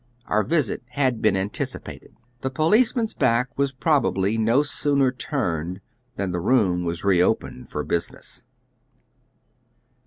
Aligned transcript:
Our 0.25 0.41
visit 0.41 0.81
had 0.87 1.21
been 1.21 1.37
anticipated. 1.37 2.15
The 2.39 2.49
policeman's 2.49 3.13
back 3.13 3.55
was 3.55 3.71
probably 3.71 4.35
no 4.35 4.63
sooner 4.63 5.11
turned 5.11 5.79
than 6.15 6.31
the 6.31 6.39
room 6.41 6.83
was 6.83 7.03
re 7.03 7.21
opened 7.21 7.69
for 7.69 7.83
business. 7.83 8.41